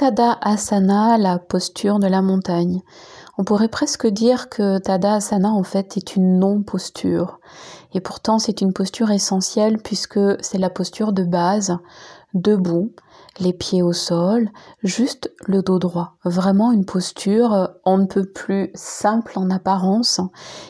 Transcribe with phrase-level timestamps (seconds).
[0.00, 2.80] Tadasana, la posture de la montagne.
[3.36, 7.38] On pourrait presque dire que Tadasana en fait est une non-posture.
[7.92, 11.76] Et pourtant c'est une posture essentielle puisque c'est la posture de base,
[12.32, 12.92] debout,
[13.40, 14.48] les pieds au sol,
[14.82, 16.14] juste le dos droit.
[16.24, 20.18] Vraiment une posture on ne peut plus simple en apparence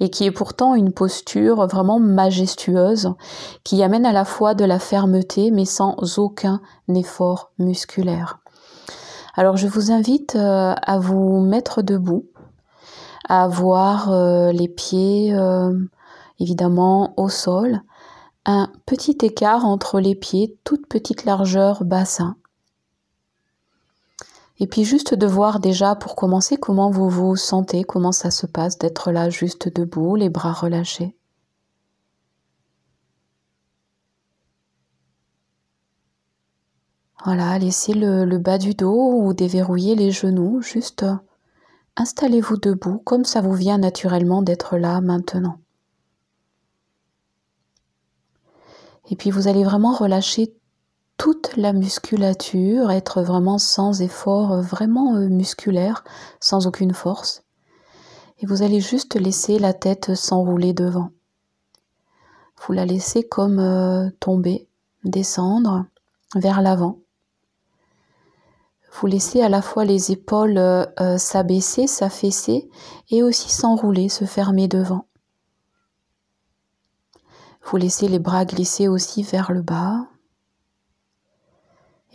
[0.00, 3.14] et qui est pourtant une posture vraiment majestueuse
[3.62, 8.41] qui amène à la fois de la fermeté mais sans aucun effort musculaire.
[9.34, 12.26] Alors je vous invite euh, à vous mettre debout,
[13.28, 15.72] à avoir euh, les pieds euh,
[16.38, 17.80] évidemment au sol,
[18.44, 22.36] un petit écart entre les pieds, toute petite largeur bassin.
[24.60, 28.46] Et puis juste de voir déjà pour commencer comment vous vous sentez, comment ça se
[28.46, 31.16] passe d'être là juste debout, les bras relâchés.
[37.24, 41.06] Voilà, laissez le, bas du dos ou déverrouillez les genoux, juste
[41.96, 45.58] installez-vous debout comme ça vous vient naturellement d'être là maintenant.
[49.08, 50.52] Et puis vous allez vraiment relâcher
[51.16, 56.02] toute la musculature, être vraiment sans effort, vraiment euh, musculaire,
[56.40, 57.44] sans aucune force.
[58.40, 61.10] Et vous allez juste laisser la tête s'enrouler devant.
[62.66, 64.66] Vous la laissez comme euh, tomber,
[65.04, 65.84] descendre
[66.34, 67.01] vers l'avant.
[68.92, 72.68] Vous laissez à la fois les épaules euh, s'abaisser, s'affaisser
[73.10, 75.06] et aussi s'enrouler, se fermer devant.
[77.64, 80.06] Vous laissez les bras glisser aussi vers le bas,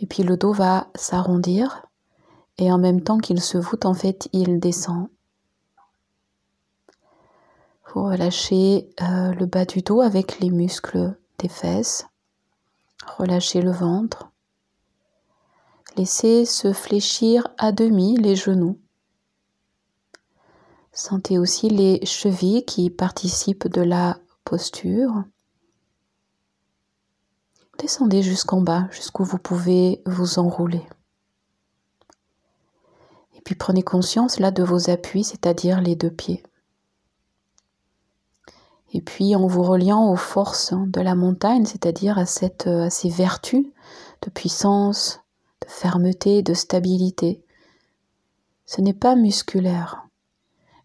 [0.00, 1.88] et puis le dos va s'arrondir
[2.58, 5.08] et en même temps qu'il se voûte, en fait, il descend.
[7.94, 12.06] Vous relâchez euh, le bas du dos avec les muscles des fesses.
[13.16, 14.27] Relâchez le ventre.
[15.96, 18.78] Laissez se fléchir à demi les genoux.
[20.92, 25.24] Sentez aussi les chevilles qui participent de la posture.
[27.78, 30.82] Descendez jusqu'en bas, jusqu'où vous pouvez vous enrouler.
[33.36, 36.42] Et puis prenez conscience là de vos appuis, c'est-à-dire les deux pieds.
[38.92, 43.66] Et puis en vous reliant aux forces de la montagne, c'est-à-dire à, à ces vertus
[44.22, 45.20] de puissance,
[45.62, 47.42] de fermeté, de stabilité.
[48.66, 50.06] Ce n'est pas musculaire,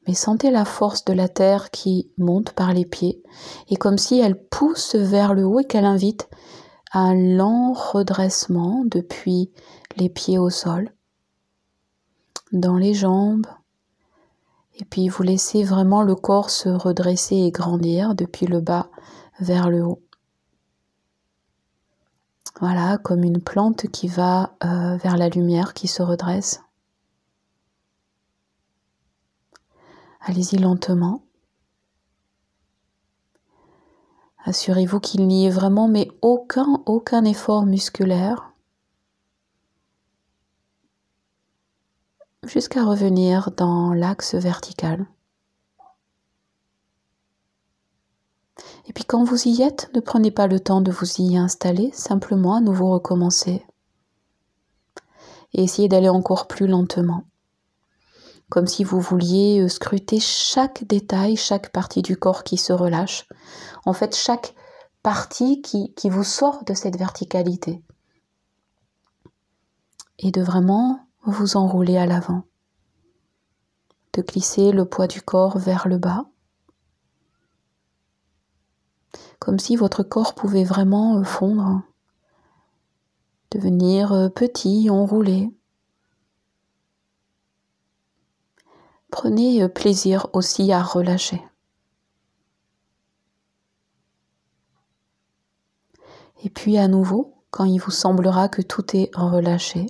[0.08, 3.22] mais sentez la force de la terre qui monte par les pieds
[3.70, 6.30] et comme si elle pousse vers le haut et qu'elle invite
[6.94, 9.52] un lent redressement depuis
[9.98, 10.94] les pieds au sol,
[12.52, 13.48] dans les jambes,
[14.80, 18.90] et puis vous laissez vraiment le corps se redresser et grandir depuis le bas
[19.40, 20.02] vers le haut.
[22.66, 26.62] Voilà, comme une plante qui va euh, vers la lumière, qui se redresse.
[30.22, 31.26] Allez-y lentement.
[34.46, 38.54] Assurez-vous qu'il n'y ait vraiment mais aucun, aucun effort musculaire
[42.46, 45.06] jusqu'à revenir dans l'axe vertical.
[48.88, 51.92] Et puis quand vous y êtes, ne prenez pas le temps de vous y installer,
[51.94, 53.66] simplement à nouveau recommencer.
[55.54, 57.24] Et essayez d'aller encore plus lentement
[58.54, 63.28] comme si vous vouliez euh, scruter chaque détail, chaque partie du corps qui se relâche.
[63.84, 64.54] En fait, chaque
[65.02, 67.82] partie qui, qui vous sort de cette verticalité.
[70.20, 72.44] Et de vraiment vous enrouler à l'avant.
[74.14, 76.26] De glisser le poids du corps vers le bas.
[79.44, 81.82] Comme si votre corps pouvait vraiment euh, fondre,
[83.52, 85.52] devenir euh, petit, enroulé.
[89.12, 91.44] Prenez euh, plaisir aussi à relâcher.
[96.46, 99.88] Et puis à nouveau, quand il vous semblera que tout est relâché,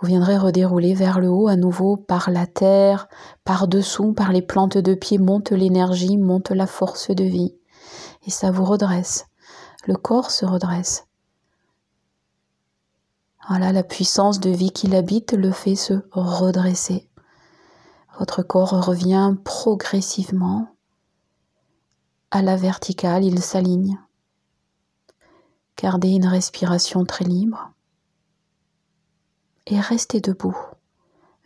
[0.00, 3.08] vous viendrez redérouler vers le haut à nouveau par la terre,
[3.42, 7.56] par dessous, par les plantes de pied, monte l'énergie, monte la force de vie.
[8.26, 9.26] Et ça vous redresse.
[9.86, 11.06] Le corps se redresse.
[13.48, 17.08] Voilà, la puissance de vie qui l'habite le fait se redresser.
[18.18, 20.68] Votre corps revient progressivement
[22.30, 23.98] à la verticale, il s'aligne.
[25.76, 27.72] Gardez une respiration très libre
[29.66, 30.56] et restez debout,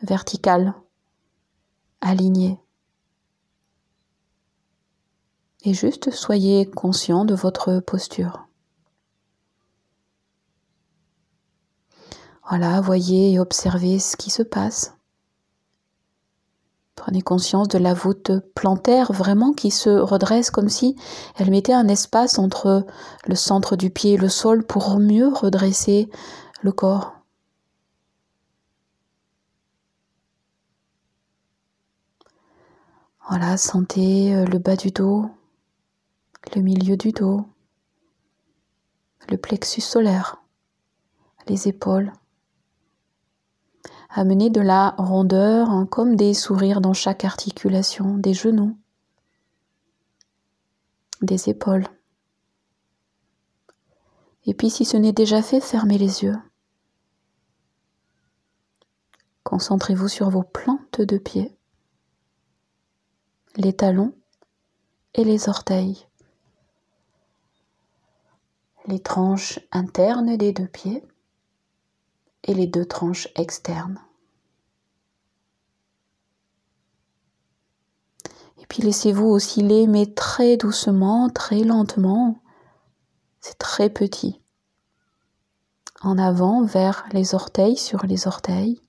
[0.03, 0.75] vertical,
[2.01, 2.61] aligné.
[5.69, 8.47] Et juste soyez conscient de votre posture.
[12.49, 14.97] Voilà, voyez et observez ce qui se passe.
[16.95, 20.95] Prenez conscience de la voûte plantaire vraiment qui se redresse comme si
[21.35, 22.87] elle mettait un espace entre
[23.27, 26.09] le centre du pied et le sol pour mieux redresser
[26.63, 27.17] le corps.
[33.29, 35.29] Voilà, sentez le bas du dos,
[36.55, 37.47] le milieu du dos,
[39.29, 40.43] le plexus solaire,
[41.49, 42.13] les épaules.
[44.11, 48.79] Amenez de la rondeur hein, comme des sourires dans chaque articulation des genoux,
[51.23, 51.87] des épaules.
[54.45, 56.39] Et puis si ce n'est déjà fait, fermez les yeux.
[59.43, 61.57] Concentrez-vous sur vos plantes de pied
[63.57, 64.15] les talons
[65.15, 66.07] et les orteils,
[68.87, 71.05] les tranches internes des deux pieds
[72.45, 74.01] et les deux tranches externes.
[78.59, 82.41] Et puis laissez-vous osciller, mais très doucement, très lentement.
[83.41, 84.41] C'est très petit.
[86.03, 88.81] En avant vers les orteils sur les orteils.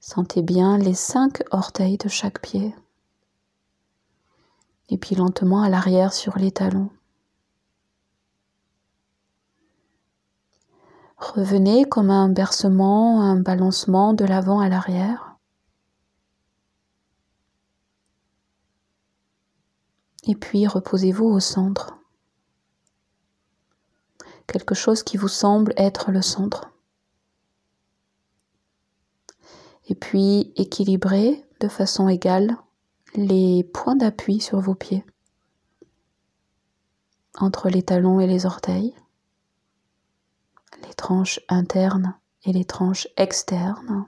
[0.00, 2.74] Sentez bien les cinq orteils de chaque pied
[4.88, 6.90] et puis lentement à l'arrière sur les talons.
[11.18, 15.36] Revenez comme un bercement, un balancement de l'avant à l'arrière.
[20.28, 21.98] Et puis reposez-vous au centre.
[24.46, 26.70] Quelque chose qui vous semble être le centre.
[29.88, 32.56] Et puis équilibrez de façon égale
[33.14, 35.04] les points d'appui sur vos pieds,
[37.38, 38.94] entre les talons et les orteils,
[41.08, 42.14] tranches internes
[42.44, 44.04] et les tranches externes,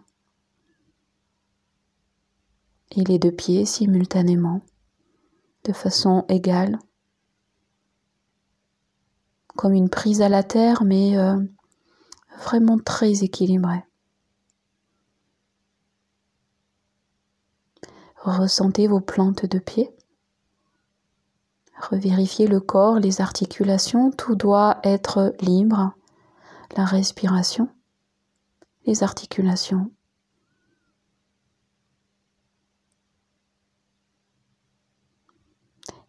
[2.90, 4.60] et les deux pieds simultanément,
[5.64, 6.78] de façon égale,
[9.56, 11.42] comme une prise à la terre, mais euh,
[12.44, 13.82] vraiment très équilibrée.
[18.16, 19.96] Ressentez vos plantes de pied.
[21.80, 25.94] Revérifiez le corps, les articulations, tout doit être libre.
[26.76, 27.68] La respiration,
[28.86, 29.90] les articulations.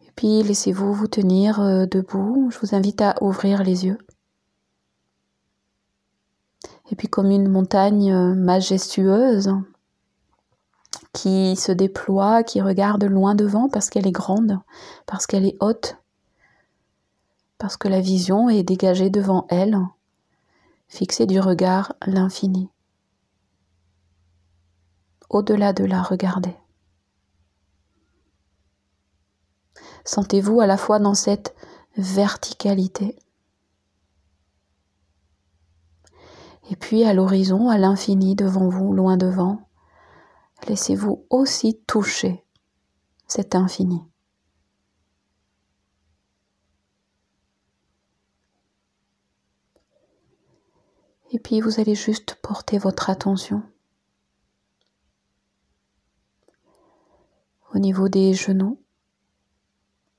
[0.06, 2.50] Et puis laissez-vous vous tenir euh, debout.
[2.50, 3.98] Je vous invite à ouvrir les yeux.
[6.90, 9.50] Et puis comme une montagne euh, majestueuse,
[11.12, 14.58] qui se déploie, qui regarde loin devant parce qu'elle est grande,
[15.06, 15.96] parce qu'elle est haute,
[17.58, 19.78] parce que la vision est dégagée devant elle,
[20.92, 22.68] fixée du regard l'infini.
[25.30, 26.54] Au-delà de la regarder.
[30.04, 31.56] Sentez-vous à la fois dans cette
[31.96, 33.18] verticalité
[36.70, 39.66] et puis à l'horizon, à l'infini devant vous, loin devant,
[40.68, 42.44] laissez-vous aussi toucher
[43.26, 44.02] cet infini.
[51.32, 53.62] Et puis vous allez juste porter votre attention
[57.74, 58.78] au niveau des genoux.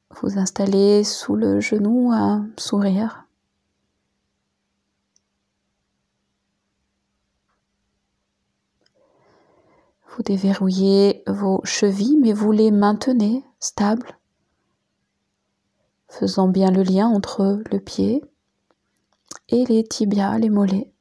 [0.09, 3.27] Vous installez sous le genou un sourire.
[10.15, 14.17] Vous déverrouillez vos chevilles, mais vous les maintenez stables,
[16.07, 18.23] faisant bien le lien entre le pied
[19.49, 20.92] et les tibias, les mollets.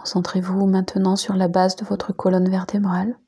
[0.00, 3.18] Concentrez-vous maintenant sur la base de votre colonne vertébrale.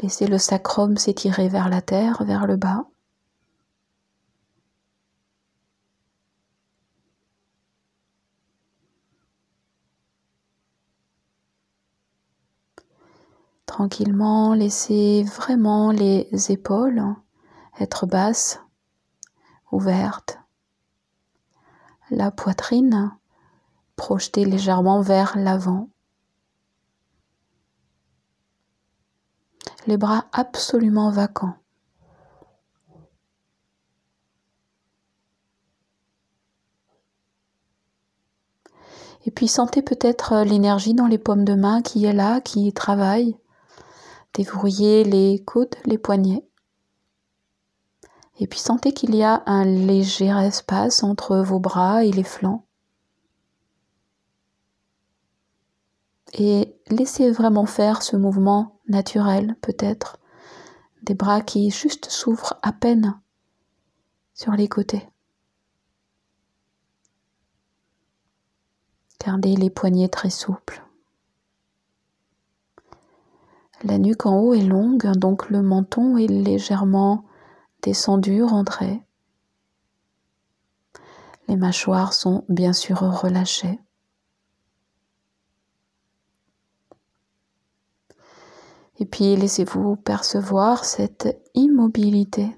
[0.00, 2.86] Laissez le sacrum s'étirer vers la terre, vers le bas.
[13.66, 17.02] Tranquillement, laissez vraiment les épaules
[17.80, 18.60] être basses,
[19.72, 20.43] ouvertes.
[22.10, 23.12] La poitrine
[23.96, 25.88] projetée légèrement vers l'avant.
[29.86, 31.56] Les bras absolument vacants.
[39.26, 43.36] Et puis sentez peut-être l'énergie dans les paumes de main qui est là, qui travaille.
[44.34, 46.44] Déverrouillez les coudes, les poignets.
[48.38, 52.64] Et puis sentez qu'il y a un léger espace entre vos bras et les flancs.
[56.32, 60.18] Et laissez vraiment faire ce mouvement naturel peut-être
[61.04, 63.20] des bras qui juste s'ouvrent à peine
[64.32, 65.08] sur les côtés.
[69.24, 70.82] Gardez les poignets très souples.
[73.82, 77.24] La nuque en haut est longue, donc le menton est légèrement
[77.84, 79.02] descendu, rentré.
[81.48, 83.78] Les mâchoires sont bien sûr relâchées.
[88.98, 92.56] Et puis laissez-vous percevoir cette immobilité,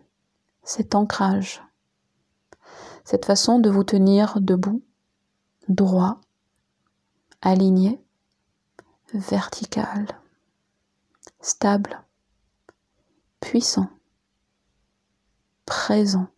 [0.63, 1.63] cet ancrage,
[3.05, 4.83] cette façon de vous tenir debout,
[5.69, 6.21] droit,
[7.41, 8.01] aligné,
[9.13, 10.07] vertical,
[11.41, 12.01] stable,
[13.41, 13.89] puissant,
[15.67, 16.29] présent.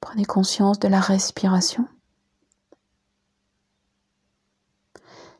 [0.00, 1.86] Prenez conscience de la respiration.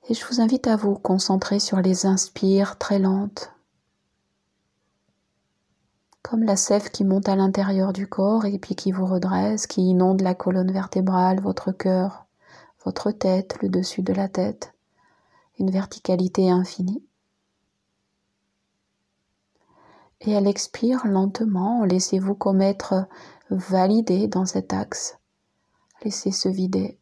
[0.09, 3.52] Et je vous invite à vous concentrer sur les inspires très lentes,
[6.23, 9.83] comme la sève qui monte à l'intérieur du corps et puis qui vous redresse, qui
[9.83, 12.26] inonde la colonne vertébrale, votre cœur,
[12.85, 14.73] votre tête, le dessus de la tête,
[15.59, 17.04] une verticalité infinie.
[20.23, 23.07] Et à l'expire lentement, laissez-vous comme être
[23.50, 25.19] validé dans cet axe.
[26.05, 26.99] Laissez se vider.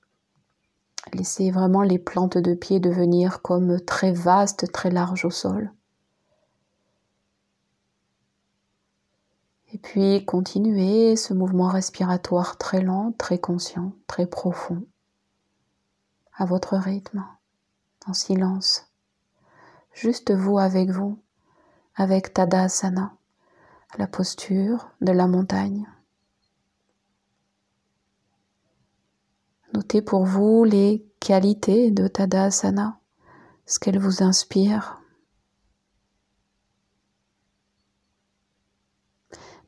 [1.12, 5.72] Laissez vraiment les plantes de pied devenir comme très vastes, très larges au sol.
[9.72, 14.84] Et puis continuez ce mouvement respiratoire très lent, très conscient, très profond,
[16.36, 17.24] à votre rythme,
[18.06, 18.86] en silence.
[19.92, 21.18] Juste vous avec vous,
[21.98, 23.12] avec Tadasana,
[23.98, 25.88] la posture de la montagne.
[29.74, 33.00] Notez pour vous les qualités de Tadasana,
[33.66, 35.02] ce qu'elle vous inspire.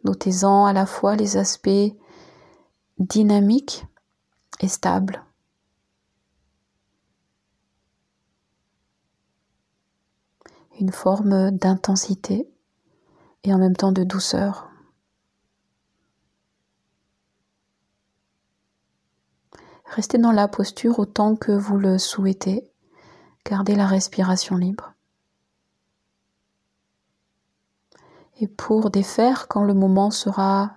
[0.05, 1.95] Notez-en à la fois les aspects
[2.99, 3.85] dynamiques
[4.61, 5.25] et stables.
[10.81, 12.51] Une forme d'intensité
[13.45, 14.71] et en même temps de douceur.
[19.85, 22.67] Restez dans la posture autant que vous le souhaitez.
[23.45, 24.95] Gardez la respiration libre.
[28.39, 30.77] Et pour défaire, quand le moment sera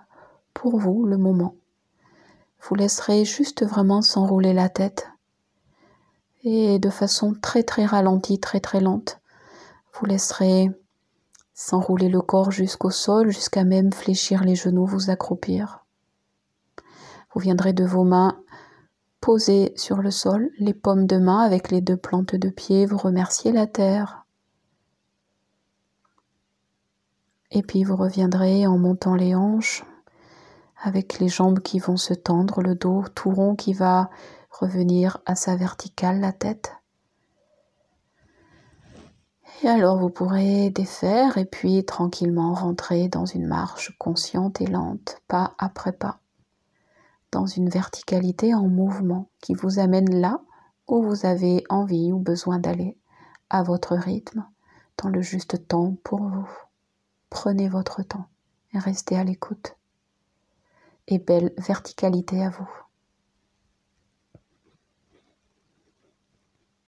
[0.52, 1.56] pour vous le moment,
[2.60, 5.08] vous laisserez juste vraiment s'enrouler la tête
[6.42, 9.18] et de façon très très ralentie, très très lente,
[9.94, 10.70] vous laisserez
[11.54, 15.84] s'enrouler le corps jusqu'au sol, jusqu'à même fléchir les genoux, vous accroupir.
[17.32, 18.40] Vous viendrez de vos mains
[19.20, 22.98] Posez sur le sol, les paumes de main avec les deux plantes de pied, vous
[22.98, 24.26] remerciez la terre.
[27.50, 29.84] Et puis vous reviendrez en montant les hanches,
[30.82, 34.10] avec les jambes qui vont se tendre, le dos tout rond qui va
[34.50, 36.74] revenir à sa verticale, la tête.
[39.62, 45.22] Et alors vous pourrez défaire et puis tranquillement rentrer dans une marche consciente et lente,
[45.28, 46.18] pas après pas
[47.34, 50.40] dans une verticalité en mouvement qui vous amène là
[50.86, 52.96] où vous avez envie ou besoin d'aller,
[53.50, 54.46] à votre rythme,
[55.02, 56.48] dans le juste temps pour vous.
[57.30, 58.28] Prenez votre temps
[58.72, 59.74] et restez à l'écoute.
[61.08, 62.70] Et belle verticalité à vous.